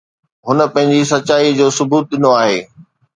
هن 0.47 0.57
پنهنجي 0.73 1.01
سچائي 1.13 1.49
جو 1.59 1.67
ثبوت 1.77 2.03
ڏنو 2.11 2.29
آهي 2.43 2.59